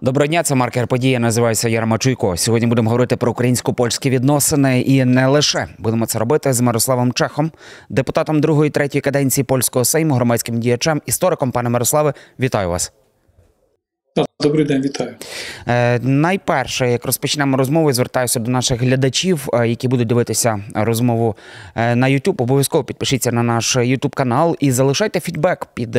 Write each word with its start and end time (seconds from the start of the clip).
Доброго 0.00 0.26
дня, 0.26 0.42
це 0.42 0.54
маркер 0.54 0.86
подія. 0.86 1.18
Називаюся 1.18 1.68
Ярма 1.68 1.98
Чуйко. 1.98 2.36
Сьогодні 2.36 2.66
будемо 2.66 2.90
говорити 2.90 3.16
про 3.16 3.30
українсько-польські 3.30 4.10
відносини 4.10 4.80
і 4.80 5.04
не 5.04 5.26
лише 5.26 5.66
будемо 5.78 6.06
це 6.06 6.18
робити 6.18 6.52
з 6.52 6.60
Мирославом 6.60 7.12
Чехом, 7.12 7.50
депутатом 7.88 8.40
другої 8.40 8.70
третьої 8.70 9.02
каденції 9.02 9.44
польського 9.44 9.84
сейму, 9.84 10.14
громадським 10.14 10.60
діячем, 10.60 11.02
істориком. 11.06 11.52
Пане 11.52 11.68
Мирославе, 11.68 12.14
вітаю 12.40 12.68
вас. 12.68 12.92
Добрий 14.40 14.64
день, 14.64 14.82
вітаю. 14.82 15.14
Е, 15.68 15.98
найперше, 15.98 16.90
як 16.90 17.04
розпочнемо 17.04 17.56
розмову, 17.56 17.92
звертаюся 17.92 18.40
до 18.40 18.50
наших 18.50 18.80
глядачів, 18.80 19.48
е, 19.52 19.68
які 19.68 19.88
будуть 19.88 20.08
дивитися 20.08 20.60
розмову 20.74 21.36
е, 21.74 21.96
на 21.96 22.06
YouTube. 22.06 22.42
Обов'язково 22.42 22.84
підпишіться 22.84 23.32
на 23.32 23.42
наш 23.42 23.76
YouTube 23.76 24.14
канал 24.14 24.56
і 24.60 24.72
залишайте 24.72 25.20
фідбек 25.20 25.66
під 25.74 25.98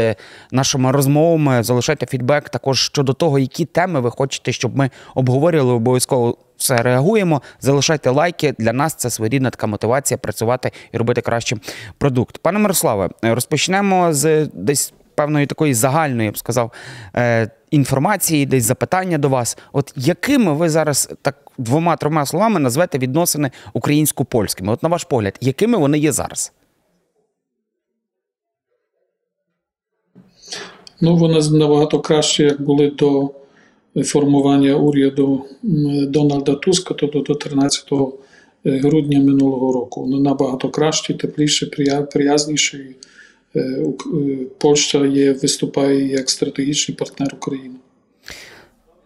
нашими 0.52 0.92
розмовами. 0.92 1.64
Залишайте 1.64 2.06
фідбек 2.06 2.50
також 2.50 2.80
щодо 2.86 3.14
того, 3.14 3.40
які 3.40 3.66
теми 3.66 4.00
ви 4.00 4.12
хочете, 4.12 4.52
щоб 4.52 4.78
ми 4.78 4.90
обговорювали. 5.16 5.74
Обов'язково 5.74 6.38
все 6.58 6.78
реагуємо. 6.78 7.42
Залишайте 7.62 8.10
лайки. 8.10 8.54
Для 8.60 8.74
нас 8.74 8.96
це 8.96 9.10
своєрідна 9.10 9.50
така 9.50 9.68
мотивація 9.68 10.18
працювати 10.18 10.72
і 10.92 10.98
робити 10.98 11.22
краще 11.22 11.58
продукт. 11.98 12.38
Пане 12.38 12.60
Мирославе, 12.60 13.10
розпочнемо 13.22 14.14
з 14.14 14.46
десь 14.54 14.94
певної 15.20 15.46
такої 15.46 15.74
загальної, 15.74 16.26
я 16.26 16.32
б 16.32 16.38
сказав, 16.38 16.72
е, 17.16 17.50
інформації, 17.72 18.46
десь 18.46 18.64
запитання 18.64 19.18
до 19.18 19.30
вас. 19.30 19.58
От 19.74 19.94
якими 19.96 20.54
ви 20.54 20.70
зараз 20.70 21.10
так 21.22 21.36
двома-трьома 21.58 22.26
словами 22.26 22.60
назвете 22.60 22.98
відносини 22.98 23.52
українсько-польськими? 23.74 24.74
От 24.74 24.84
на 24.84 24.90
ваш 24.90 25.04
погляд, 25.04 25.38
якими 25.42 25.78
вони 25.78 25.98
є 26.00 26.12
зараз? 26.12 26.52
Ну, 31.02 31.16
вони 31.16 31.40
набагато 31.52 32.00
краще, 32.00 32.44
як 32.44 32.62
були 32.62 32.88
до 32.90 33.32
формування 34.04 34.76
уряду 34.76 35.46
Дональда 36.08 36.56
Туска, 36.56 36.94
тобто 36.94 37.20
до 37.20 37.36
13 37.36 37.92
грудня 38.64 39.20
минулого 39.20 39.74
року. 39.74 40.02
Вони 40.02 40.20
набагато 40.20 40.70
кращі, 40.70 41.14
тепліші, 41.14 41.66
прия- 41.66 42.08
Е, 43.56 43.60
е, 43.60 44.46
Польща 44.58 45.06
є, 45.06 45.34
виступає 45.34 46.08
як 46.08 46.30
стратегічний 46.30 46.98
партнер 46.98 47.36
України. 47.36 47.76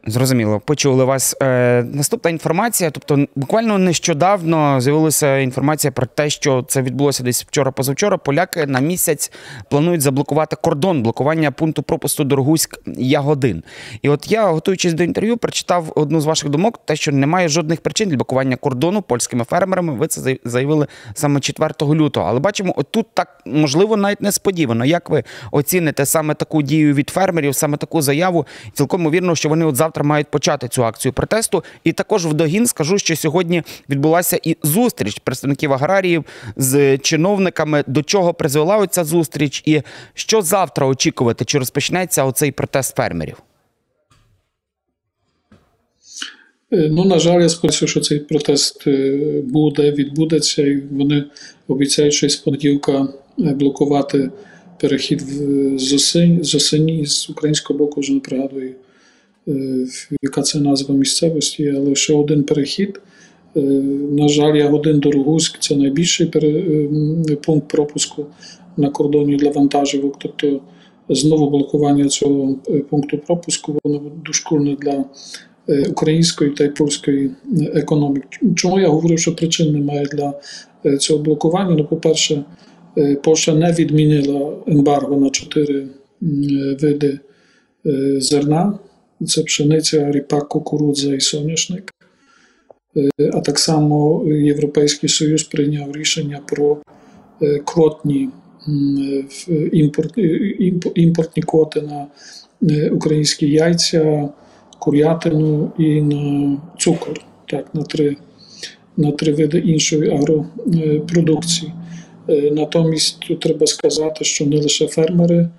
Зрозуміло, 0.07 0.61
почули 0.65 1.03
вас. 1.03 1.35
Е, 1.41 1.83
наступна 1.83 2.31
інформація. 2.31 2.91
Тобто, 2.91 3.25
буквально 3.35 3.77
нещодавно 3.77 4.81
з'явилася 4.81 5.37
інформація 5.37 5.91
про 5.91 6.05
те, 6.05 6.29
що 6.29 6.65
це 6.67 6.81
відбулося 6.81 7.23
десь 7.23 7.43
вчора-позавчора. 7.43 8.17
Поляки 8.17 8.65
на 8.65 8.79
місяць 8.79 9.31
планують 9.69 10.01
заблокувати 10.01 10.55
кордон 10.55 11.03
блокування 11.03 11.51
пункту 11.51 11.83
пропусту 11.83 12.23
Дорогуськ 12.23 12.79
Ягодин. 12.97 13.63
І 14.01 14.09
от 14.09 14.31
я, 14.31 14.47
готуючись 14.47 14.93
до 14.93 15.03
інтерв'ю, 15.03 15.37
прочитав 15.37 15.93
одну 15.95 16.21
з 16.21 16.25
ваших 16.25 16.49
думок, 16.49 16.79
те, 16.85 16.95
що 16.95 17.11
немає 17.11 17.47
жодних 17.49 17.81
причин 17.81 18.09
для 18.09 18.15
блокування 18.15 18.55
кордону 18.55 19.01
польськими 19.01 19.43
фермерами. 19.43 19.93
Ви 19.93 20.07
це 20.07 20.37
заявили 20.43 20.87
саме 21.13 21.39
4 21.39 21.73
лютого. 21.81 22.29
Але 22.29 22.39
бачимо, 22.39 22.73
отут 22.77 23.05
так 23.13 23.41
можливо 23.45 23.97
навіть 23.97 24.21
несподівано. 24.21 24.85
Як 24.85 25.09
ви 25.09 25.23
оціните 25.51 26.05
саме 26.05 26.33
таку 26.33 26.61
дію 26.61 26.93
від 26.93 27.09
фермерів, 27.09 27.55
саме 27.55 27.77
таку 27.77 28.01
заяву? 28.01 28.45
Цілком 28.73 29.01
ймовірно, 29.01 29.35
що 29.35 29.49
вони 29.49 29.65
от 29.65 29.75
завтра 29.75 29.92
мають 30.01 30.27
почати 30.27 30.67
цю 30.67 30.85
акцію 30.85 31.13
протесту. 31.13 31.63
І 31.83 31.91
також 31.91 32.25
в 32.25 32.33
догін 32.33 32.67
скажу, 32.67 32.97
що 32.97 33.15
сьогодні 33.15 33.63
відбулася 33.89 34.39
і 34.43 34.57
зустріч 34.63 35.19
представників 35.19 35.73
аграріїв 35.73 36.25
з 36.55 36.97
чиновниками. 36.97 37.83
До 37.87 38.03
чого 38.03 38.33
призвела 38.33 38.87
ця 38.87 39.03
зустріч, 39.03 39.63
і 39.65 39.81
що 40.13 40.41
завтра 40.41 40.87
очікувати? 40.87 41.45
Чи 41.45 41.59
розпочнеться 41.59 42.23
оцей 42.23 42.51
протест 42.51 42.95
фермерів? 42.95 43.37
Е, 46.73 46.89
Ну, 46.91 47.05
на 47.05 47.19
жаль, 47.19 47.41
я 47.41 47.49
сподіваюся, 47.49 47.87
що 47.87 47.99
цей 47.99 48.19
протест 48.19 48.87
е, 48.87 49.19
буде, 49.45 49.91
відбудеться, 49.91 50.61
і 50.61 50.83
вони 50.91 51.23
обіцяють 51.67 52.13
ще 52.13 52.29
з 52.29 52.35
понеділка 52.35 53.07
е, 53.39 53.43
блокувати 53.43 54.31
перехід 54.81 55.21
з 55.75 55.93
осені, 55.93 56.43
з 56.43 56.55
осені 56.55 57.05
з 57.05 57.29
українського 57.29 57.79
боку, 57.79 58.01
вже 58.01 58.13
не 58.13 58.19
пригадую, 58.19 58.75
яка 60.21 60.41
це 60.41 60.59
назва 60.59 60.95
місцевості, 60.95 61.73
але 61.77 61.95
ще 61.95 62.13
один 62.13 62.43
перехід. 62.43 63.01
Е, 63.55 63.59
На 64.11 64.27
жаль, 64.27 64.55
Ягодин 64.55 64.99
до 64.99 65.11
Рогуськ 65.11 65.59
це 65.59 65.75
найбільший 65.75 66.31
е, 66.35 67.35
пункт 67.35 67.67
пропуску 67.67 68.25
на 68.77 68.89
кордоні 68.89 69.35
для 69.35 69.49
вантажівок. 69.51 70.15
Тобто 70.19 70.61
знову 71.09 71.49
блокування 71.49 72.07
цього 72.07 72.55
е, 72.69 72.79
пункту 72.79 73.17
пропуску 73.17 73.79
воно 73.83 74.01
дошкульне 74.25 74.77
для 74.81 75.05
е, 75.69 75.85
української 75.89 76.51
та 76.51 76.63
й 76.63 76.69
польської 76.69 77.25
е, 77.27 77.31
економіки. 77.75 78.27
Чому 78.55 78.79
я 78.79 78.87
говорю, 78.87 79.17
що 79.17 79.35
причин 79.35 79.73
немає 79.73 80.05
для 80.05 80.33
е, 80.85 80.97
цього 80.97 81.23
блокування? 81.23 81.75
Ну, 81.77 81.85
по-перше, 81.85 82.43
е, 82.97 83.15
Польща 83.15 83.55
не 83.55 83.71
відмінила 83.71 84.53
ембарго 84.67 85.17
на 85.17 85.29
чотири 85.29 85.79
е, 85.79 85.87
види 86.81 87.19
е, 87.85 88.21
зерна: 88.21 88.79
це 89.27 89.43
пшениця, 89.43 90.11
ріпак, 90.11 90.49
кукурудза 90.49 91.15
і 91.15 91.19
соняшник. 91.19 91.93
Е, 92.97 93.31
А 93.33 93.39
так 93.39 93.59
само 93.59 94.25
Європейський 94.27 95.09
Союз 95.09 95.43
прийняв 95.43 95.95
рішення 95.95 96.39
про 96.47 96.77
е, 97.41 97.59
квотні 97.65 98.29
імпорт, 99.71 100.17
е, 100.17 100.21
імпортні 100.95 101.43
квоти 101.43 101.81
на 101.81 102.07
українські 102.91 103.47
яйця, 103.47 104.29
курятину 104.79 105.71
і 105.77 106.01
на 106.01 106.57
цукор, 106.79 107.21
так, 107.45 107.75
на 107.75 107.83
три, 107.83 108.17
на 108.97 109.11
три 109.11 109.33
види 109.33 109.57
іншої 109.57 110.11
агропродукції. 110.11 111.73
Натомість 112.51 113.19
тут 113.19 113.39
треба 113.39 113.67
сказати, 113.67 114.25
що 114.25 114.45
не 114.45 114.57
лише 114.57 114.87
фермери 114.87 115.49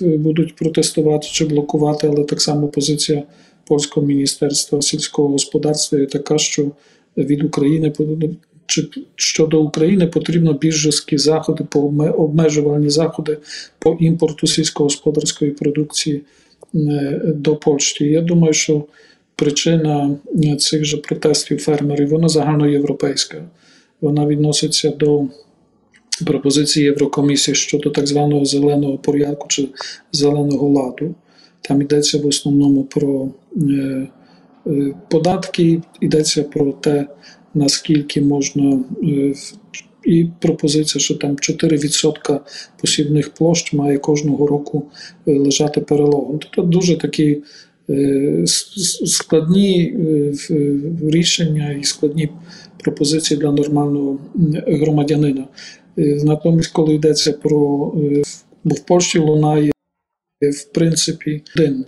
будуть 0.00 0.56
протестувати 0.56 1.28
чи 1.30 1.44
блокувати, 1.44 2.06
але 2.06 2.24
так 2.24 2.40
само 2.40 2.68
позиція 2.68 3.22
польського 3.66 4.06
міністерства 4.06 4.82
сільського 4.82 5.28
господарства 5.28 5.98
є 5.98 6.06
така, 6.06 6.38
що 6.38 6.70
від 7.16 7.44
України 7.44 7.92
чи 8.66 8.88
щодо 9.16 9.62
України 9.62 10.06
потрібно 10.06 10.52
більш 10.52 10.74
жорсткі 10.74 11.18
заходи 11.18 11.64
обмежувальні 12.16 12.90
заходи 12.90 13.38
по 13.78 13.96
імпорту 14.00 14.46
сільськогосподарської 14.46 15.50
продукції 15.50 16.22
е, 16.74 17.20
до 17.24 17.56
Польщі. 17.56 18.04
Я 18.04 18.20
думаю, 18.20 18.52
що 18.52 18.84
причина 19.36 20.16
е, 20.44 20.56
цих 20.56 20.84
же 20.84 20.96
протестів 20.96 21.58
фермерів 21.58 22.08
вона 22.08 22.28
загальноєвропейська. 22.28 23.44
Вона 24.00 24.26
відноситься 24.26 24.90
до 24.90 25.24
пропозиції 26.26 26.84
Єврокомісії 26.84 27.54
щодо 27.54 27.90
так 27.90 28.06
званого 28.06 28.44
зеленого 28.44 28.98
порядку 28.98 29.46
чи 29.48 29.68
зеленого 30.12 30.68
ладу. 30.68 31.14
Там 31.60 31.82
йдеться 31.82 32.18
в 32.18 32.26
основному 32.26 32.84
про 32.84 33.28
е, 33.56 34.08
е, 34.66 34.94
податки, 35.08 35.82
йдеться 36.00 36.42
про 36.42 36.72
те, 36.72 37.06
наскільки 37.54 38.20
можна. 38.20 38.80
е, 39.02 39.32
І 40.04 40.26
пропозиція, 40.40 41.02
що 41.02 41.14
там 41.14 41.36
4% 41.36 42.40
посівних 42.80 43.34
площ 43.34 43.72
має 43.72 43.98
кожного 43.98 44.46
року 44.46 44.82
лежати 45.26 45.80
перелогом. 45.80 46.38
Тобто 46.38 46.62
дуже 46.62 46.98
такі 46.98 47.42
складні 49.06 49.94
рішення 51.02 51.72
і 51.80 51.84
складні 51.84 52.28
пропозиції 52.82 53.40
для 53.40 53.52
нормального 53.52 54.18
громадянина. 54.66 55.44
Е, 55.98 56.24
Натомість, 56.24 56.72
коли 56.72 56.94
йдеться 56.94 57.32
про 57.32 57.92
е, 57.96 58.22
бо 58.64 58.74
в 58.74 58.80
Польщі 58.80 59.18
лунає 59.18 59.72
е, 60.42 60.50
в 60.50 60.64
принципі 60.64 61.42
один 61.56 61.84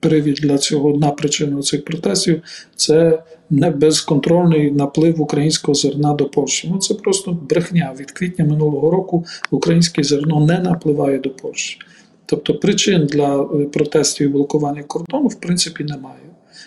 привід 0.00 0.34
для 0.34 0.58
цього, 0.58 0.88
одна 0.88 1.10
причина 1.10 1.62
цих 1.62 1.84
протестів 1.84 2.42
це 2.76 3.22
не 3.50 3.70
безконтрольний 3.70 4.70
наплив 4.70 5.20
українського 5.20 5.74
зерна 5.74 6.14
до 6.14 6.28
Польщі. 6.28 6.68
Ну 6.72 6.78
це 6.78 6.94
просто 6.94 7.32
брехня. 7.32 7.94
Від 8.00 8.10
квітня 8.10 8.44
минулого 8.44 8.90
року 8.90 9.24
українське 9.50 10.02
зерно 10.02 10.46
не 10.46 10.58
напливає 10.58 11.18
до 11.18 11.30
Польщі. 11.30 11.78
Тобто 12.26 12.54
причин 12.54 13.06
для 13.06 13.38
протестів 13.72 14.26
і 14.26 14.32
блокування 14.32 14.82
кордону 14.82 15.28
в 15.28 15.40
принципі 15.40 15.84
немає. 15.84 16.20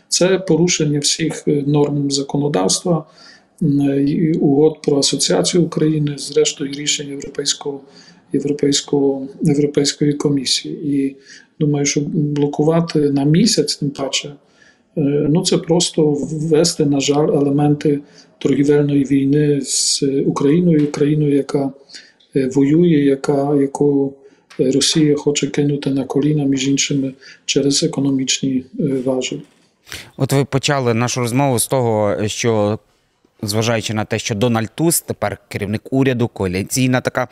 Це 0.08 0.40
порушення 0.40 1.00
всіх 1.00 1.44
норм 1.48 2.12
законодавства, 2.12 3.06
угод 4.42 4.82
про 4.82 4.98
асоціацію 4.98 5.64
України, 5.64 6.16
зрештою 6.18 6.72
рішень 6.72 7.08
Європейського, 7.10 7.82
Європейського, 8.34 9.28
Європейської 9.42 10.14
комісії. 10.14 10.98
І 10.98 11.16
думаю, 11.60 11.86
що 11.86 12.02
блокувати 12.06 13.00
на 13.00 13.24
місяць, 13.24 13.76
тим 13.76 13.90
паче, 13.90 14.28
е, 14.98 15.28
ну 15.30 15.44
це 15.44 15.58
просто 15.58 16.12
ввести, 16.12 16.86
на 16.86 17.00
жаль, 17.00 17.28
елементи 17.28 18.00
торгівельної 18.38 19.04
війни 19.04 19.62
з 19.62 20.04
Україною, 20.26 20.92
країною, 20.92 21.36
яка 21.36 21.72
е, 22.36 22.50
воює, 22.56 23.00
яка, 23.00 23.56
яку 23.56 24.14
Росія 24.60 25.16
хоче 25.16 25.48
кинути 25.48 25.90
на 25.90 26.04
коліна 26.04 26.44
між 26.44 26.68
іншими 26.68 27.14
через 27.46 27.84
економічні 27.84 28.64
важелі. 29.06 29.42
От 30.18 30.34
ви 30.34 30.46
почали 30.46 30.94
нашу 30.94 31.20
розмову 31.20 31.60
з 31.60 31.68
того, 31.68 32.16
що 32.26 32.80
зважаючи 33.42 33.94
на 33.94 34.06
те, 34.06 34.20
що 34.20 34.36
Дональд 34.36 34.70
Туз 34.76 35.02
тепер 35.02 35.38
керівник 35.48 35.82
уряду, 35.92 36.28
коаліційна 36.28 37.02
така 37.02 37.28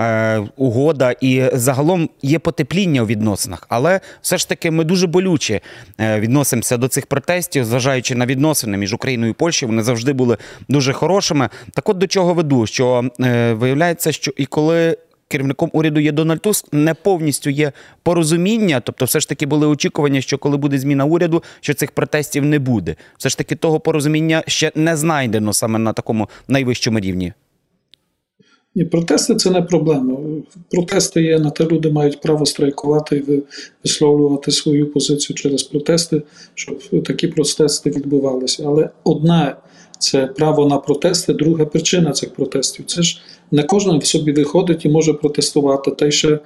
е, 0.00 0.38
угода, 0.56 1.14
і 1.20 1.42
загалом 1.52 2.08
є 2.22 2.38
потепління 2.38 3.02
у 3.02 3.06
відносинах, 3.06 3.66
але 3.68 4.00
все 4.22 4.38
ж 4.38 4.48
таки 4.48 4.70
ми 4.70 4.84
дуже 4.84 5.06
болюче 5.06 5.60
е, 6.00 6.20
відносимося 6.20 6.76
до 6.76 6.88
цих 6.88 7.06
протестів, 7.06 7.64
зважаючи 7.64 8.14
на 8.14 8.26
відносини 8.26 8.76
між 8.76 8.92
Україною 8.92 9.30
і 9.30 9.34
Польщею, 9.34 9.70
вони 9.70 9.82
завжди 9.82 10.12
були 10.12 10.36
дуже 10.68 10.92
хорошими. 10.92 11.48
Так, 11.72 11.88
от 11.88 11.98
до 11.98 12.06
чого 12.06 12.34
веду, 12.34 12.66
що 12.66 13.10
е, 13.20 13.52
виявляється, 13.52 14.12
що 14.12 14.32
і 14.36 14.46
коли 14.46 14.96
керівником 15.32 15.70
уряду 15.72 16.00
є 16.00 16.12
Дональд 16.12 16.40
Туск, 16.40 16.66
не 16.72 16.94
повністю 16.94 17.50
є 17.50 17.72
порозуміння. 18.02 18.80
Тобто, 18.80 19.04
все 19.04 19.20
ж 19.20 19.28
таки 19.28 19.46
були 19.46 19.66
очікування, 19.66 20.20
що 20.20 20.38
коли 20.38 20.56
буде 20.56 20.78
зміна 20.78 21.04
уряду, 21.04 21.42
що 21.60 21.74
цих 21.74 21.90
протестів 21.90 22.44
не 22.44 22.58
буде. 22.58 22.96
Все 23.18 23.28
ж 23.28 23.38
таки, 23.38 23.56
того 23.56 23.80
порозуміння 23.80 24.42
ще 24.46 24.72
не 24.74 24.96
знайдено 24.96 25.52
саме 25.52 25.78
на 25.78 25.92
такому 25.92 26.28
найвищому 26.48 27.00
рівні. 27.00 27.32
Ні, 28.74 28.84
протести 28.84 29.34
це 29.34 29.50
не 29.50 29.62
проблема. 29.62 30.16
Протести 30.70 31.22
є 31.22 31.38
на 31.38 31.50
те, 31.50 31.64
люди 31.64 31.90
мають 31.90 32.20
право 32.20 32.46
страйкувати 32.46 33.16
і 33.16 33.42
висловлювати 33.84 34.50
свою 34.50 34.92
позицію 34.92 35.36
через 35.36 35.62
протести, 35.62 36.22
щоб 36.54 37.04
такі 37.04 37.28
протести 37.28 37.90
відбувалися. 37.90 38.64
Але 38.66 38.90
одна 39.04 39.56
це 39.98 40.26
право 40.26 40.66
на 40.66 40.78
протести. 40.78 41.32
Друга 41.32 41.64
причина 41.64 42.12
цих 42.12 42.34
протестів. 42.34 42.84
Це 42.86 43.02
ж 43.02 43.22
не 43.52 43.62
кожен 43.62 43.98
в 43.98 44.04
собі 44.04 44.32
виходить 44.32 44.84
і 44.84 44.88
може 44.88 45.12
протестувати 45.12 45.90
та 45.90 46.06
й 46.06 46.10
ще 46.10 46.38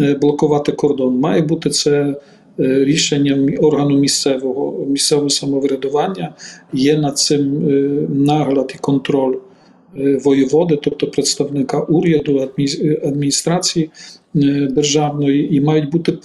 е, 0.00 0.14
блокувати 0.14 0.72
кордон. 0.72 1.18
Має 1.18 1.42
бути 1.42 1.70
це 1.70 2.14
е, 2.60 2.84
рішенням 2.84 3.48
органу 3.58 3.98
місцевого 3.98 4.86
місцевого 4.86 5.30
самоврядування. 5.30 6.34
Є 6.72 6.98
над 6.98 7.18
цим 7.18 7.68
е, 7.68 7.72
нагляд 8.08 8.72
і 8.74 8.78
контроль 8.78 9.36
воєводи, 10.24 10.78
тобто 10.82 11.06
представника 11.06 11.80
уряду, 11.80 12.50
адміністрації 13.02 13.90
державної, 14.70 15.56
і 15.56 15.60
мають 15.60 15.90
бути 15.90 16.18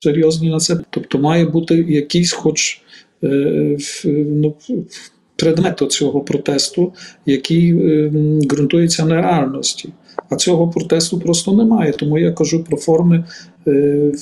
серйозні 0.00 0.50
на 0.50 0.58
це. 0.58 0.78
Тобто 0.90 1.18
має 1.18 1.46
бути 1.46 1.86
якийсь, 1.88 2.32
хоч 2.32 2.82
ну, 4.04 4.54
предмету 5.36 5.86
цього 5.86 6.20
протесту, 6.20 6.92
який 7.26 7.70
ем, 7.70 8.40
ґрунтується 8.40 9.04
на 9.04 9.14
реальності. 9.14 9.92
А 10.30 10.36
цього 10.36 10.70
протесту 10.70 11.20
просто 11.20 11.52
немає. 11.52 11.92
Тому 11.92 12.18
я 12.18 12.32
кажу 12.32 12.64
про 12.64 12.76
форми 12.76 13.24
е, 13.66 14.12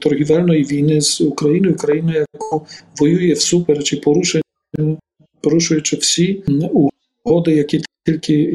торгівельної 0.00 0.64
війни 0.64 1.00
з 1.00 1.20
Україною, 1.20 1.74
Україною, 1.74 2.24
яка 2.34 2.64
воює 3.00 3.32
всупереч 3.32 3.92
і 3.92 4.02
порушуючи 5.40 5.96
всі 5.96 6.42
угоди, 7.24 7.52
які 7.52 7.82
тільки 8.06 8.54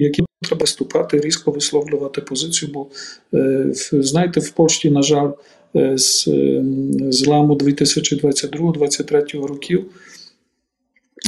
які 0.00 0.24
треба 0.42 0.66
ступати, 0.66 1.20
різко 1.20 1.50
висловлювати 1.50 2.20
позицію. 2.20 2.70
Бо 2.74 2.86
е, 3.34 3.66
знаєте, 3.92 4.40
в 4.40 4.50
Польщі, 4.50 4.90
на 4.90 5.02
жаль, 5.02 5.30
е, 5.76 5.98
з 5.98 6.28
зламу 7.10 7.54
2022-2023 7.54 9.46
років 9.46 9.86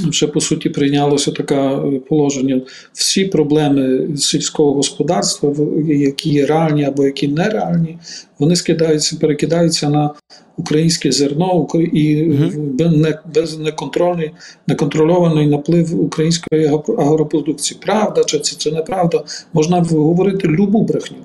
вже 0.09 0.27
по 0.27 0.41
суті 0.41 0.69
прийнялося 0.69 1.33
таке 1.33 1.55
е, 1.55 2.00
положення. 2.09 2.61
Всі 2.93 3.25
проблеми 3.25 4.09
сільського 4.17 4.73
господарства, 4.73 5.55
які 5.87 6.31
є 6.31 6.47
реальні 6.47 6.85
або 6.85 7.05
які 7.05 7.29
нереальні, 7.29 7.99
вони 8.39 8.56
скидаються, 8.56 9.17
перекидаються 9.21 9.91
на 9.91 10.11
українське 10.56 11.12
зерно 11.12 11.69
і 11.93 12.33
без 13.35 13.59
неконтрольний, 13.59 14.31
неконтрольований 14.67 15.47
наплив 15.47 16.00
української 16.00 16.67
агропродукції. 16.99 17.81
Правда, 17.85 18.25
чи 18.25 18.39
це, 18.39 18.56
це 18.56 18.71
неправда, 18.71 19.25
можна 19.53 19.81
говорити 19.81 20.49
любу 20.49 20.83
брехню. 20.83 21.17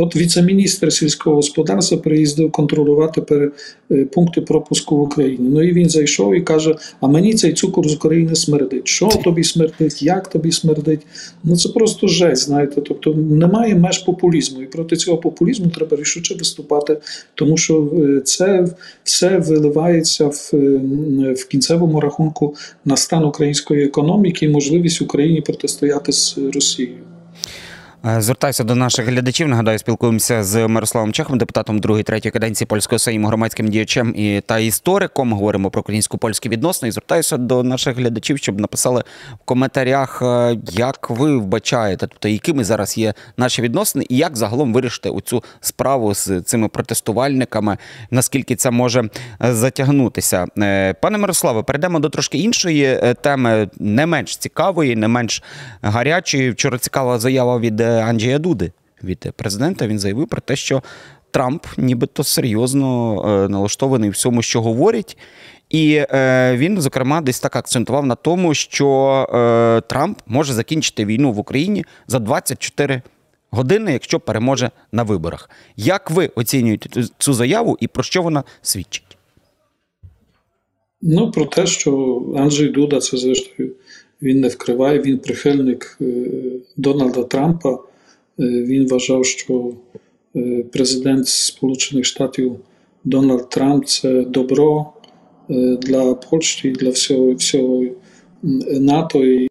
От 0.00 0.16
віце-міністр 0.16 0.92
сільського 0.92 1.36
господарства 1.36 1.98
приїздив 1.98 2.52
контролювати 2.52 3.50
е, 3.90 4.04
пункти 4.04 4.40
пропуску 4.40 4.96
в 4.96 5.00
Україні. 5.00 5.48
Ну 5.48 5.62
і 5.62 5.72
він 5.72 5.88
зайшов 5.88 6.34
і 6.34 6.40
каже: 6.40 6.74
А 7.00 7.08
мені 7.08 7.34
цей 7.34 7.52
цукор 7.52 7.88
з 7.88 7.94
України 7.94 8.34
смердить. 8.34 8.88
Що 8.88 9.08
тобі 9.08 9.44
смердить, 9.44 10.02
як 10.02 10.28
тобі 10.28 10.52
смердить? 10.52 11.00
Ну 11.44 11.56
це 11.56 11.68
просто 11.68 12.08
жесть, 12.08 12.44
знаєте. 12.44 12.80
Тобто 12.80 13.14
немає 13.14 13.74
меж 13.74 13.98
популізму. 13.98 14.62
І 14.62 14.66
проти 14.66 14.96
цього 14.96 15.18
популізму 15.18 15.70
треба 15.70 15.96
рішуче 15.96 16.34
виступати, 16.34 16.98
тому 17.34 17.56
що 17.56 17.92
е, 17.98 18.20
це 18.20 18.68
все 19.04 19.38
виливається 19.38 20.26
в, 20.26 20.50
в 21.32 21.48
кінцевому 21.48 22.00
рахунку 22.00 22.54
на 22.84 22.96
стан 22.96 23.24
української 23.24 23.84
економіки 23.84 24.46
і 24.46 24.48
можливість 24.48 25.02
Україні 25.02 25.40
протистояти 25.40 26.12
з 26.12 26.38
Росією. 26.54 27.07
Е, 28.06 28.20
звертаюся 28.20 28.64
до 28.64 28.74
наших 28.74 29.06
глядачів. 29.06 29.48
Нагадаю, 29.48 29.78
спілкуємося 29.78 30.44
з 30.44 30.68
Мирославом 30.68 31.12
Чехом, 31.12 31.38
депутатом 31.38 31.78
другої 31.78 32.04
третьої 32.04 32.32
каденції 32.32 32.66
польського 32.66 32.98
сейму, 32.98 33.28
громадським 33.28 33.68
діячем 33.68 34.14
і 34.16 34.40
та 34.46 34.58
істориком. 34.58 35.32
Говоримо 35.32 35.70
про 35.70 35.80
українсько-польські 35.80 36.48
відносини. 36.48 36.88
І 36.88 36.92
звертаюся 36.92 37.36
до 37.36 37.62
наших 37.62 37.96
глядачів, 37.96 38.38
щоб 38.38 38.60
написали 38.60 39.04
в 39.32 39.44
коментарях, 39.44 40.22
е, 40.22 40.56
як 40.70 41.10
ви 41.10 41.36
вбачаєте, 41.36 42.06
тобто 42.06 42.28
якими 42.28 42.64
зараз 42.64 42.98
є 42.98 43.14
наші 43.36 43.62
відносини, 43.62 44.06
і 44.08 44.16
як 44.16 44.36
загалом 44.36 44.72
вирішити 44.72 45.10
цю 45.24 45.42
справу 45.60 46.14
з 46.14 46.40
цими 46.40 46.68
протестувальниками, 46.68 47.76
наскільки 48.10 48.56
це 48.56 48.70
може 48.70 49.00
е, 49.44 49.54
затягнутися. 49.54 50.46
Пане 51.02 51.18
Мирославе, 51.18 51.62
перейдемо 51.62 51.98
до 51.98 52.08
трошки 52.08 52.38
іншої 52.38 53.14
теми, 53.20 53.68
не 53.78 54.06
менш 54.06 54.36
цікавої, 54.36 54.96
не 54.96 55.08
менш 55.08 55.42
гарячої. 55.82 56.50
Вчора 56.50 56.78
цікава 56.78 57.18
заява 57.18 57.58
від. 57.58 57.87
Анджія 57.88 58.38
Дуди 58.38 58.72
від 59.04 59.32
президента. 59.36 59.86
Він 59.86 59.98
заявив 59.98 60.28
про 60.28 60.40
те, 60.40 60.56
що 60.56 60.82
Трамп 61.30 61.66
нібито 61.76 62.24
серйозно 62.24 63.22
е, 63.24 63.48
налаштований 63.48 64.10
всьому, 64.10 64.42
що 64.42 64.62
говорить. 64.62 65.16
І 65.70 66.04
е, 66.10 66.56
він, 66.56 66.80
зокрема, 66.80 67.20
десь 67.20 67.40
так 67.40 67.56
акцентував 67.56 68.06
на 68.06 68.14
тому, 68.14 68.54
що 68.54 68.88
е, 69.32 69.80
Трамп 69.88 70.18
може 70.26 70.52
закінчити 70.52 71.04
війну 71.04 71.32
в 71.32 71.38
Україні 71.38 71.84
за 72.06 72.18
24 72.18 73.02
години, 73.50 73.92
якщо 73.92 74.20
переможе 74.20 74.70
на 74.92 75.02
виборах. 75.02 75.50
Як 75.76 76.10
ви 76.10 76.30
оцінюєте 76.34 77.02
цю 77.18 77.32
заяву 77.32 77.76
і 77.80 77.86
про 77.86 78.02
що 78.02 78.22
вона 78.22 78.44
свідчить? 78.62 79.16
Ну, 81.02 81.30
про 81.30 81.44
те, 81.44 81.66
що 81.66 82.22
Анджей 82.36 82.68
Дуда, 82.68 83.00
це 83.00 83.16
зрештою 83.16 83.74
він 84.22 84.40
не 84.40 84.48
вкриває, 84.48 85.00
він 85.00 85.18
прихильник 85.18 85.98
е, 86.00 86.04
Дональда 86.76 87.22
Трампа. 87.22 87.70
Е, 87.70 87.78
він 88.38 88.88
вважав, 88.88 89.24
що 89.24 89.72
е, 90.36 90.64
президент 90.72 91.28
Сполучених 91.28 92.04
Штатів 92.04 92.56
Дональд 93.04 93.48
Трамп 93.48 93.86
це 93.86 94.22
добро 94.22 94.92
для 95.82 96.14
Польщі, 96.14 96.70
для 96.70 96.90
всього 96.90 97.34
всього 97.34 97.84
НАТО 98.70 99.24
і, 99.24 99.48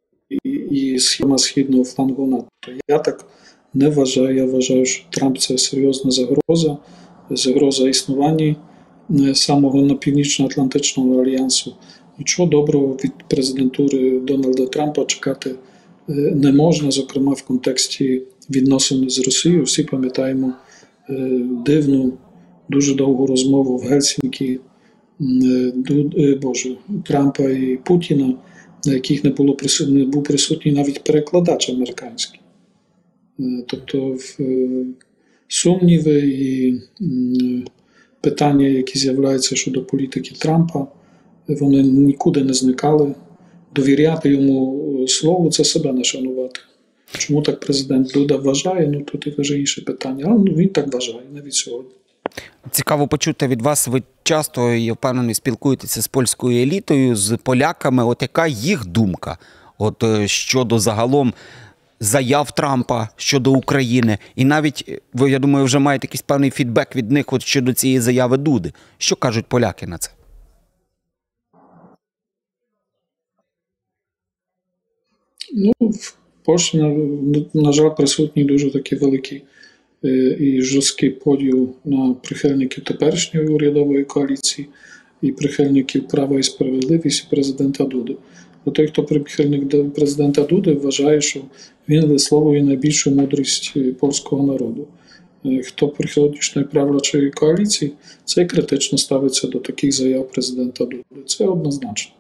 і 0.72 1.00
схема 1.00 1.38
східного 1.38 1.84
флангу 1.84 2.28
НАТО. 2.28 2.48
Я 2.88 3.00
так 3.00 3.26
не 3.74 3.90
вважаю. 3.90 4.36
Я 4.36 4.46
вважаю, 4.46 4.86
що 4.86 5.06
Трамп 5.10 5.38
це 5.38 5.58
серйозна 5.58 6.12
загроза, 6.12 6.78
загроза 7.30 7.90
існування 7.90 8.56
самого 9.34 9.82
на 9.82 9.96
Північно-Атлантичного 9.96 11.22
альянсу. 11.22 11.76
Нічого 12.20 12.50
доброго 12.50 12.94
від 13.04 13.12
президентури 13.28 14.20
Дональда 14.20 14.66
Трампа 14.66 15.06
чекати 15.06 15.50
е, 15.50 16.14
не 16.36 16.52
можна, 16.52 16.92
зокрема 16.92 17.34
в 17.34 17.42
контексті 17.42 18.22
відносин 18.50 19.10
з 19.10 19.20
Росією. 19.20 19.64
Всі 19.64 19.84
пам'ятаємо 19.84 20.54
е, 21.10 21.14
дивну, 21.66 22.14
дуже 22.70 22.96
довгу 22.96 23.28
розмову 23.28 23.78
в 23.78 23.82
Гельсінкі 23.82 24.60
е, 25.22 26.40
Боже, 26.42 26.78
Трампа 27.06 27.44
і 27.44 27.80
Путіна, 27.86 28.34
на 28.86 28.94
яких 28.94 29.24
не 29.24 29.30
було 29.30 29.58
не 29.88 30.06
був 30.06 30.24
присутній 30.24 30.72
навіть 30.72 31.04
перекладач 31.04 31.70
американський. 31.70 32.40
Тобто 33.68 34.18
сумніви 35.48 36.20
і 36.20 36.82
питання, 38.22 38.68
які 38.68 39.00
з'являються 39.00 39.56
щодо 39.56 39.84
політики 39.84 40.36
Трампа 40.40 40.88
вони 41.48 41.84
нікуди 41.84 42.44
не 42.44 42.54
зникали. 42.54 43.16
Довіряти 43.76 44.30
йому 44.30 45.06
слову 45.08 45.52
це 45.52 45.64
себе 45.64 45.94
не 45.94 46.04
шанувати. 46.04 46.60
Чому 47.18 47.42
так 47.42 47.60
президент 47.60 48.12
Дуда 48.12 48.36
вважає? 48.36 48.88
Ну 48.88 49.02
тут 49.02 49.40
вже 49.40 49.60
інше 49.60 49.82
питання. 49.82 50.24
Але 50.28 50.38
ну, 50.38 50.56
він 50.56 50.70
так 50.70 50.94
вважає 50.94 51.22
навіть 51.34 51.54
сьогодні. 51.54 51.92
Цікаво 52.72 53.08
почути 53.08 53.48
від 53.48 53.62
вас. 53.62 53.88
Ви 53.88 54.04
часто 54.24 54.70
я 54.74 54.94
впевнений 54.94 55.36
спілкуєтеся 55.36 56.02
з 56.02 56.08
польською 56.08 56.62
елітою, 56.64 57.16
з 57.16 57.38
поляками. 57.44 58.06
От 58.06 58.22
яка 58.22 58.48
їх 58.48 58.86
думка? 58.86 59.38
От 59.78 60.04
е, 60.04 60.28
щодо 60.28 60.80
загалом 60.80 61.34
заяв 62.00 62.52
Трампа 62.52 63.10
щодо 63.16 63.52
України, 63.52 64.18
і 64.36 64.46
навіть 64.46 64.86
е, 64.90 65.00
ви, 65.14 65.32
я 65.32 65.40
думаю, 65.40 65.66
вже 65.66 65.80
маєте 65.80 66.08
якийсь 66.08 66.22
певний 66.22 66.52
фідбек 66.52 66.96
від 66.96 67.12
них 67.12 67.34
от 67.34 67.44
щодо 67.44 67.74
цієї 67.74 68.00
заяви 68.00 68.38
Дуди. 68.38 68.74
Що 68.98 69.16
кажуть 69.16 69.46
поляки 69.46 69.88
на 69.88 69.98
це? 69.98 70.12
Ну, 75.54 75.72
в 75.80 76.18
Польщі, 76.46 76.78
на, 77.54 77.72
жаль, 77.72 77.96
присутній 77.96 78.44
дуже 78.44 78.72
такий 78.72 78.98
великий 78.98 79.44
е, 80.06 80.38
і 80.40 80.62
жорсткий 80.62 81.10
поділ 81.10 81.70
на 81.86 82.16
прихильників 82.24 82.84
теперішньої 82.84 83.48
урядової 83.48 84.04
коаліції 84.04 84.68
і 85.22 85.32
прихильників 85.32 86.08
права 86.08 86.40
і 86.40 86.44
справедливість 86.44 87.24
і 87.24 87.36
президента 87.36 87.84
Дуди. 87.84 88.16
Бо 88.66 88.72
той, 88.72 88.88
хто 88.88 89.04
прихильник 89.04 89.94
президента 89.94 90.44
Дуди, 90.44 90.74
вважає, 90.74 91.22
що 91.22 91.42
він 91.90 92.06
висловлює 92.06 92.64
найбільшу 92.64 93.12
мудрість 93.12 93.74
е, 93.76 93.92
польського 93.92 94.48
народу. 94.48 94.88
Е, 95.46 95.62
Хто 95.64 95.88
прихильник 95.88 96.70
правлячої 96.72 97.32
коаліції, 97.32 97.92
цей 98.26 98.46
критично 98.46 98.98
ставиться 98.98 99.48
до 99.48 99.60
таких 99.60 99.92
заяв 99.92 100.30
президента 100.30 100.86
Дуди. 100.86 101.04
Це 101.26 101.46
однозначно. 101.46 102.14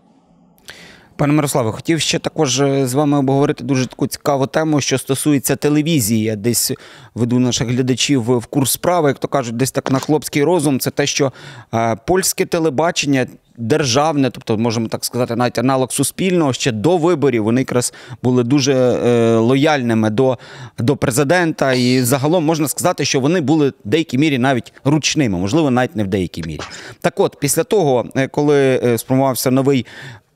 Пане 1.17 1.33
Мирославе, 1.33 1.71
хотів 1.71 2.01
ще 2.01 2.19
також 2.19 2.61
е, 2.61 2.87
з 2.87 2.93
вами 2.93 3.17
обговорити 3.17 3.63
дуже 3.63 3.85
таку 3.85 4.07
цікаву 4.07 4.47
тему, 4.47 4.81
що 4.81 4.97
стосується 4.97 5.55
телевізії. 5.55 6.23
Я 6.23 6.35
десь 6.35 6.71
веду 7.15 7.39
наших 7.39 7.67
глядачів 7.67 8.21
в 8.21 8.45
курс 8.45 8.71
справи, 8.71 9.09
як 9.09 9.19
то 9.19 9.27
кажуть, 9.27 9.57
десь 9.57 9.71
так 9.71 9.91
на 9.91 9.99
хлопський 9.99 10.43
розум. 10.43 10.79
Це 10.79 10.89
те, 10.89 11.05
що 11.05 11.31
е, 11.73 11.95
польське 12.07 12.45
телебачення. 12.45 13.27
Державне, 13.59 14.29
тобто 14.29 14.57
можемо 14.57 14.87
так 14.87 15.05
сказати, 15.05 15.35
навіть 15.35 15.59
аналог 15.59 15.91
суспільного 15.91 16.53
ще 16.53 16.71
до 16.71 16.97
виборів 16.97 17.43
вони 17.43 17.61
якраз 17.61 17.93
були 18.23 18.43
дуже 18.43 18.73
е, 18.73 19.35
лояльними 19.35 20.09
до, 20.09 20.37
до 20.79 20.97
президента, 20.97 21.73
і 21.73 22.01
загалом 22.01 22.45
можна 22.45 22.67
сказати, 22.67 23.05
що 23.05 23.19
вони 23.19 23.41
були 23.41 23.69
в 23.69 23.73
деякій 23.83 24.17
мірі 24.17 24.37
навіть 24.37 24.73
ручними, 24.83 25.37
можливо, 25.37 25.71
навіть 25.71 25.95
не 25.95 26.03
в 26.03 26.07
деякій 26.07 26.43
мірі. 26.47 26.59
Так 27.01 27.19
от, 27.19 27.37
після 27.39 27.63
того, 27.63 28.05
е, 28.15 28.27
коли 28.27 28.81
сформувався 28.97 29.51
новий 29.51 29.85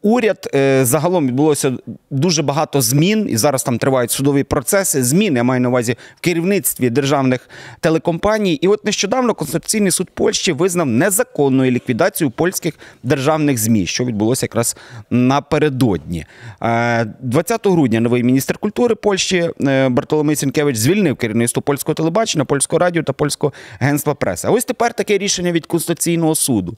уряд. 0.01 0.49
е, 0.55 0.85
Загалом 0.85 1.27
відбулося 1.27 1.73
дуже 2.09 2.43
багато 2.43 2.81
змін, 2.81 3.27
і 3.29 3.37
зараз 3.37 3.63
там 3.63 3.77
тривають 3.77 4.11
судові 4.11 4.43
процеси. 4.43 5.03
Змін 5.03 5.35
я 5.35 5.43
маю 5.43 5.61
на 5.61 5.69
увазі 5.69 5.97
в 6.17 6.19
керівництві 6.21 6.89
державних 6.89 7.49
телекомпаній. 7.79 8.53
І 8.53 8.67
от 8.67 8.85
нещодавно 8.85 9.33
Конституційний 9.33 9.91
суд 9.91 10.09
Польщі 10.13 10.51
визнав 10.51 10.87
незаконною 10.87 11.71
ліквідацію 11.71 12.31
польських 12.31 12.73
державних 13.03 13.57
змі, 13.57 13.85
що 13.85 14.05
відбулося 14.05 14.43
якраз 14.45 14.77
напередодні. 15.09 16.25
Е, 16.63 17.05
20 17.19 17.67
грудня 17.67 17.99
новий 17.99 18.23
міністр 18.23 18.57
культури 18.57 18.95
Польщі 18.95 19.49
е, 19.67 19.89
Бартоломей 19.89 20.35
Сінкевич 20.35 20.77
звільнив 20.77 21.15
керівництво 21.15 21.61
польського 21.61 21.95
телебачення, 21.95 22.45
польського 22.45 22.79
радіо 22.79 23.03
та 23.03 23.13
польського 23.13 23.53
агентства 23.79 24.13
преси. 24.13 24.47
А 24.47 24.51
ось 24.51 24.65
тепер 24.65 24.93
таке 24.93 25.17
рішення 25.17 25.51
від 25.51 25.65
Конституційного 25.65 26.35
суду. 26.35 26.77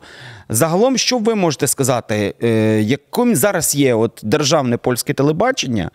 Загалом, 0.49 0.97
що 0.97 1.17
ви 1.17 1.35
можете 1.35 1.67
сказати, 1.67 2.33
е, 2.43 2.81
яким 3.17 3.35
зараз 3.35 3.75
є 3.75 3.93
от 3.93 4.21
державне 4.23 4.77
польське 4.77 5.13
телебачення? 5.13 5.91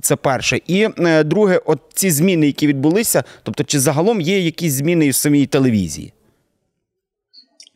Це 0.00 0.16
перше. 0.16 0.60
І 0.66 0.88
е, 0.98 1.24
друге, 1.24 1.60
от 1.66 1.78
ці 1.94 2.10
зміни, 2.10 2.46
які 2.46 2.66
відбулися, 2.66 3.24
тобто, 3.42 3.64
чи 3.64 3.80
загалом 3.80 4.20
є 4.20 4.40
якісь 4.40 4.72
зміни 4.72 5.06
і 5.06 5.10
в 5.10 5.14
самій 5.14 5.46
телевізії? 5.46 6.12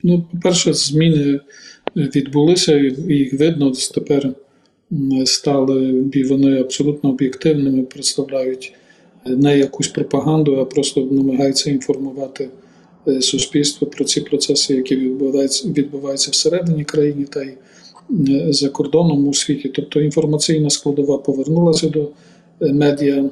Ну, 0.03 0.27
по-перше, 0.33 0.73
зміни 0.73 1.41
відбулися, 1.97 2.77
і 2.77 2.95
їх 3.09 3.41
видно 3.41 3.73
тепер 3.95 4.31
стали, 5.25 6.05
вони 6.29 6.61
абсолютно 6.61 7.11
об'єктивними, 7.11 7.83
представляють 7.83 8.75
не 9.27 9.59
якусь 9.59 9.89
пропаганду, 9.89 10.57
а 10.61 10.65
просто 10.65 11.09
намагаються 11.11 11.71
інформувати 11.71 12.49
е, 13.09 13.23
суспільство 13.23 13.87
про 13.87 14.05
ці 14.05 14.21
процеси, 14.21 14.75
які 14.75 14.97
відбуваються, 14.97 15.69
відбуваються 15.69 16.31
всередині 16.31 16.85
країни 16.85 17.25
та 17.25 17.43
й 17.43 17.49
е, 17.49 17.57
за 18.49 18.69
кордоном 18.69 19.29
у 19.29 19.35
світі. 19.35 19.69
Тобто 19.69 20.01
інформаційна 20.01 20.71
складова 20.71 21.19
повернулася 21.19 21.89
до 21.89 22.09
е, 22.63 22.73
медіа. 22.73 23.31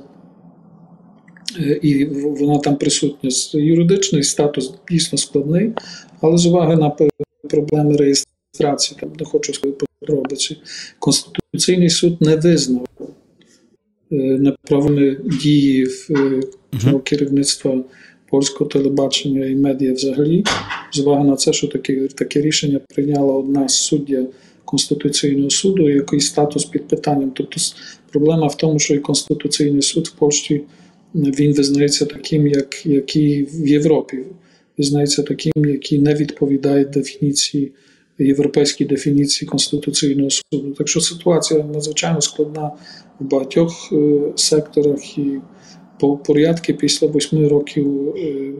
Е, 1.60 1.78
і 1.82 2.04
вона 2.04 2.58
там 2.58 2.76
присутня. 2.76 3.30
Юридичний 3.52 4.22
статус 4.22 4.74
дійсно 4.90 5.18
складний, 5.18 5.72
але 6.20 6.36
з 6.36 6.46
уваги 6.46 6.76
на 6.76 6.92
проблеми 7.50 7.96
реєстрації, 7.96 8.98
там 9.00 9.12
не 9.20 9.24
хочу 9.24 9.54
сказати 9.54 9.86
подробиці, 10.00 10.56
Конституційний 10.98 11.90
суд 11.90 12.20
не 12.20 12.36
визнав 12.36 12.86
е, 13.00 13.08
неправильні 14.16 15.16
дії 15.42 15.84
в 15.84 16.06
е, 16.86 17.00
керівництва 17.04 17.84
польського 18.30 18.70
телебачення 18.70 19.46
і 19.46 19.54
медіа 19.54 19.92
взагалі, 19.92 20.44
з 20.92 20.98
уваги 20.98 21.24
на 21.24 21.36
це, 21.36 21.52
що 21.52 21.68
таке, 21.68 22.08
таке 22.08 22.40
рішення 22.40 22.80
прийняла 22.94 23.34
одна 23.34 23.68
суддя 23.68 24.26
Конституційного 24.74 25.50
суду, 25.50 25.88
який 25.88 26.20
статус 26.20 26.64
під 26.64 26.88
питанням. 26.88 27.32
Тобто 27.34 27.60
проблема 28.10 28.46
в 28.46 28.56
тому, 28.56 28.78
що 28.78 28.94
і 28.94 28.98
Конституційний 28.98 29.82
суд 29.82 30.06
в 30.06 30.12
Польщі 30.18 30.62
він 31.14 31.54
визнається 31.54 32.06
таким, 32.06 32.46
як, 32.46 32.86
який 32.86 33.44
в 33.44 33.68
Європі, 33.68 34.18
визнається 34.78 35.22
таким, 35.22 35.52
який 35.56 35.98
не 35.98 36.14
відповідає 36.14 36.84
дефініції, 36.84 37.72
європейській 38.18 38.84
дефініції 38.84 39.48
Конституційного 39.48 40.30
суду. 40.30 40.74
Так 40.78 40.88
що 40.88 41.00
ситуація 41.00 41.64
надзвичайно 41.64 42.20
складна 42.20 42.70
в 43.20 43.24
багатьох 43.24 43.92
е, 43.92 44.20
секторах 44.36 45.18
і 45.18 45.40
по 46.00 46.16
порядки 46.16 46.74
після 46.74 47.06
восьми 47.06 47.48
років 47.48 48.08
е, 48.16 48.52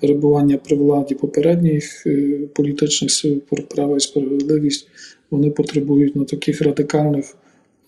перебування 0.00 0.58
при 0.58 0.76
владі 0.76 1.14
попередніх 1.14 2.06
е, 2.06 2.38
політичних 2.54 3.10
сил 3.10 3.40
про 3.50 3.62
право 3.62 3.96
і 3.96 4.00
справедливість, 4.00 4.88
вони 5.30 5.50
потребують 5.50 6.16
ну, 6.16 6.24
таких 6.24 6.62
радикальних 6.62 7.36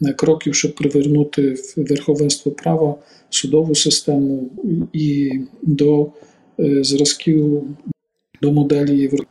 е, 0.02 0.12
кроків, 0.12 0.54
щоб 0.54 0.74
привернути 0.74 1.52
в 1.52 1.74
верховенство 1.76 2.52
права, 2.52 2.94
судову 3.30 3.74
систему 3.74 4.50
і 4.92 5.32
до 5.62 6.12
е, 6.60 6.84
зразків 6.84 7.62
до 8.42 8.52
моделі 8.52 8.98
Європи. 8.98 9.30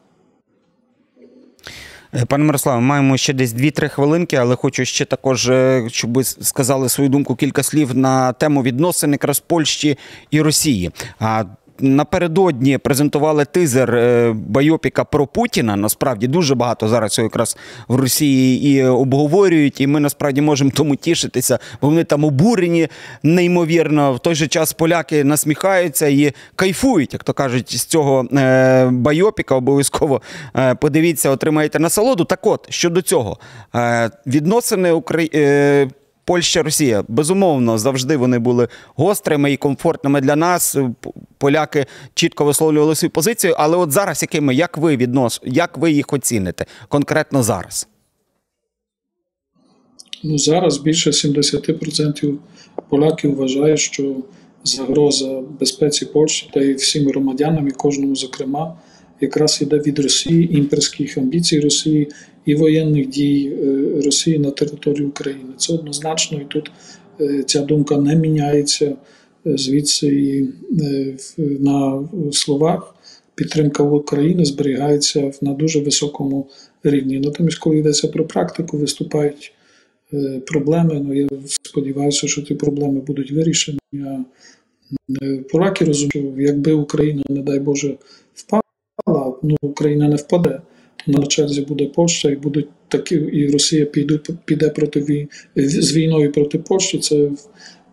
Е, 2.14 2.26
Пане 2.26 2.44
Мирославе, 2.44 2.82
маємо 2.82 3.18
ще 3.18 3.34
десь 3.34 3.54
2-3 3.54 3.88
хвилинки, 3.88 4.36
але 4.36 4.56
хочу 4.56 4.86
ще 4.86 5.06
також, 5.06 5.52
щоб 5.88 6.14
ви 6.14 6.24
сказали 6.24 6.90
свою 6.90 7.10
думку 7.10 7.36
кілька 7.36 7.64
слів 7.64 7.98
на 7.98 8.34
тему 8.34 8.64
відносин 8.64 9.12
якраз 9.12 9.40
Польщі 9.40 9.98
і 10.32 10.42
Росії. 10.42 10.92
А 11.20 11.46
напередодні 11.80 12.78
презентували 12.78 13.46
тизер 13.46 13.96
е, 13.96 14.36
байопіка 14.48 15.04
про 15.04 15.28
Путіна. 15.28 15.76
Насправді 15.76 16.28
дуже 16.28 16.56
багато 16.56 16.88
зараз 16.88 17.12
цього 17.12 17.26
якраз 17.26 17.58
в 17.88 17.96
Росії 17.96 18.72
і 18.72 18.84
обговорюють, 18.84 19.82
і 19.82 19.88
ми 19.88 20.00
насправді 20.00 20.42
можемо 20.42 20.72
тому 20.76 20.96
тішитися, 20.96 21.60
бо 21.82 21.88
вони 21.88 22.04
там 22.04 22.24
обурені 22.24 22.88
неймовірно. 23.24 24.14
В 24.14 24.20
той 24.20 24.36
же 24.36 24.48
час 24.48 24.74
поляки 24.74 25.24
насміхаються 25.24 26.08
і 26.08 26.34
кайфують, 26.56 27.14
як 27.14 27.24
то 27.24 27.34
кажуть, 27.34 27.78
з 27.78 27.86
цього 27.86 28.26
е, 28.34 28.86
байопіка. 28.92 29.56
Обов'язково 29.56 30.22
е, 30.56 30.76
подивіться, 30.76 31.30
отримаєте 31.30 31.80
насолоду. 31.80 32.26
Так 32.26 32.48
от 32.48 32.68
щодо 32.70 33.02
цього, 33.02 33.38
відносини 34.26 34.92
Украї... 34.92 35.30
Польща, 36.26 36.64
Росія, 36.64 37.04
безумовно, 37.08 37.78
завжди 37.78 38.18
вони 38.18 38.40
були 38.40 38.68
гострими 38.96 39.52
і 39.52 39.58
комфортними 39.58 40.22
для 40.22 40.36
нас. 40.36 40.78
Поляки 41.38 41.86
чітко 42.14 42.46
висловлювали 42.46 42.96
свою 42.96 43.12
позицію. 43.12 43.56
Але 43.58 43.78
от 43.78 43.92
зараз 43.92 44.22
якими, 44.22 44.56
як 44.56 44.78
ви 44.78 44.98
віднос, 44.98 45.42
як 45.44 45.78
ви 45.78 45.92
їх 45.92 46.14
оціните 46.14 46.66
конкретно 46.88 47.44
зараз? 47.44 47.88
Ну, 50.24 50.38
зараз 50.38 50.78
більше 50.78 51.10
70% 51.10 52.36
поляків 52.90 53.36
вважає, 53.36 53.78
що 53.78 54.16
загроза 54.64 55.42
безпеці 55.60 56.06
Польщі 56.06 56.50
та 56.54 56.62
й 56.62 56.74
всім 56.74 57.08
громадянам, 57.08 57.68
і 57.68 57.72
кожному, 57.72 58.16
зокрема, 58.16 58.78
якраз 59.22 59.62
йде 59.62 59.80
від 59.80 60.00
Росії, 60.00 60.58
імперських 60.58 61.18
амбіцій 61.18 61.60
Росії 61.60 62.12
і 62.46 62.56
воєнних 62.56 63.08
дій 63.08 63.58
е, 63.64 64.02
Росії 64.06 64.40
на 64.40 64.52
території 64.52 65.08
України. 65.08 65.54
Це 65.58 65.74
однозначно, 65.74 66.42
і 66.42 66.46
тут 66.46 66.72
е, 67.22 67.44
ця 67.44 67.62
думка 67.62 67.98
не 67.98 68.16
міняється. 68.16 68.86
Е, 69.48 69.58
Звідси 69.58 70.08
і 70.08 70.50
на 71.38 72.10
словах 72.32 72.96
підтримка 73.36 73.84
України 73.84 74.46
зберігається 74.46 75.32
на 75.42 75.54
дуже 75.54 75.80
високому 75.80 76.48
рівні. 76.84 77.20
Натомість, 77.20 77.58
коли 77.58 77.78
йдеться 77.78 78.08
про 78.08 78.26
практику, 78.28 78.78
виступають 78.78 79.54
проблеми. 80.48 81.02
Ну, 81.06 81.14
я 81.14 81.28
сподіваюся, 81.48 82.28
що 82.28 82.42
ті 82.42 82.56
проблеми 82.56 83.00
будуть 83.00 83.32
вирішені. 83.32 83.80
Поляки 85.52 85.86
розуміють, 85.86 86.36
якби 86.38 86.72
Україна, 86.72 87.24
не 87.30 87.42
дай 87.42 87.60
Боже, 87.60 87.96
впала, 88.36 89.34
ну 89.44 89.58
Україна 89.62 90.08
не 90.08 90.16
впаде, 90.16 90.62
на 91.08 91.26
черзі 91.26 91.62
буде 91.62 91.86
Польща, 91.86 92.30
і 92.30 92.36
будуть 92.36 92.68
такі, 92.88 93.16
і 93.16 93.52
Росія 93.52 93.86
підуть, 93.86 94.30
піде 94.46 94.70
проти 94.70 95.28
з 95.56 95.96
війною 95.96 96.32
проти 96.32 96.58
Польщі. 96.58 97.00
Це 97.00 97.30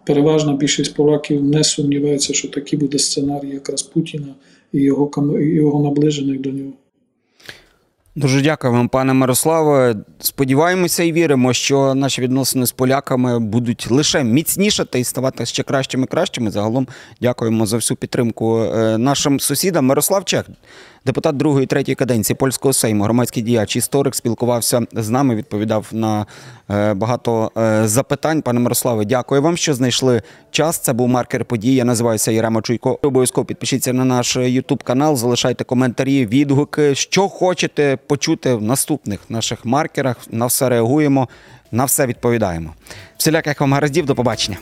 переважна 0.06 0.52
більшість 0.52 0.94
поляків 0.94 1.44
не 1.44 1.64
сумнівається, 1.64 2.34
що 2.34 2.48
такий 2.48 2.78
буде 2.78 2.98
сценарій 2.98 3.48
якраз 3.48 3.82
Путіна 3.82 4.34
і 4.72 4.80
його, 4.80 5.40
його 5.40 5.82
наближених 5.82 6.40
до 6.40 6.50
нього. 6.50 6.72
Дуже 8.14 8.42
дякую 8.42 8.72
вам, 8.72 8.88
пане 8.88 9.14
Мирославе. 9.14 9.96
Сподіваємося 10.18 11.02
і 11.02 11.12
віримо, 11.12 11.52
що 11.52 11.94
наші 11.94 12.22
відносини 12.22 12.66
з 12.66 12.72
поляками 12.72 13.38
будуть 13.38 13.90
лише 13.90 14.24
міцнішати 14.24 15.00
і 15.00 15.04
ставати 15.04 15.46
ще 15.46 15.62
кращими 15.62 16.06
кращими. 16.06 16.50
Загалом 16.50 16.88
дякуємо 17.20 17.66
за 17.66 17.76
всю 17.76 17.96
підтримку 17.96 18.62
е, 18.62 18.98
нашим 18.98 19.40
сусідам. 19.40 19.86
Мирослав 19.86 20.24
Чех, 20.24 20.44
депутат 21.06 21.36
другої 21.36 21.66
третьої 21.66 21.94
каденції 21.94 22.36
польського 22.36 22.72
сейму, 22.72 23.04
громадський 23.04 23.42
діяч, 23.42 23.76
історик, 23.76 24.14
спілкувався 24.14 24.80
з 24.92 25.08
нами, 25.08 25.34
відповідав 25.34 25.86
на 25.92 26.26
е, 26.70 26.94
багато 26.94 27.52
е, 27.56 27.88
запитань. 27.88 28.42
Пане 28.42 28.60
Мирославе, 28.60 29.04
дякую 29.04 29.42
вам, 29.42 29.56
що 29.56 29.74
знайшли 29.74 30.22
час. 30.50 30.78
Це 30.78 30.92
був 30.92 31.08
маркер 31.08 31.44
подій. 31.44 31.74
Я 31.74 31.84
називаюся 31.84 32.32
Єрема 32.32 32.62
Чуйко. 32.62 32.98
Обов'язково 33.02 33.44
підпишіться 33.44 33.92
на 33.92 34.04
наш 34.04 34.36
Ютуб 34.36 34.82
канал, 34.82 35.16
залишайте 35.16 35.64
коментарі, 35.64 36.26
відгуки, 36.26 36.94
що 36.94 37.28
хочете 37.28 37.98
почути 38.06 38.54
в 38.54 38.62
наступних 38.62 39.20
наших 39.28 39.64
маркерах. 39.64 40.16
На 40.30 40.46
все 40.46 40.68
реагуємо, 40.68 41.28
на 41.72 41.84
все 41.84 42.06
відповідаємо. 42.06 42.74
Всіляких 43.16 43.60
вам 43.60 43.72
гараздів, 43.72 44.06
до 44.06 44.14
побачення. 44.14 44.58